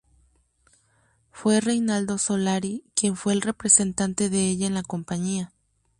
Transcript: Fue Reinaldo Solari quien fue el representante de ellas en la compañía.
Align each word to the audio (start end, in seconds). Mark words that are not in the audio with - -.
Fue 1.29 1.61
Reinaldo 1.61 2.17
Solari 2.17 2.83
quien 2.95 3.15
fue 3.15 3.33
el 3.33 3.41
representante 3.43 4.31
de 4.31 4.49
ellas 4.49 4.69
en 4.69 4.73
la 4.73 4.81
compañía. 4.81 5.53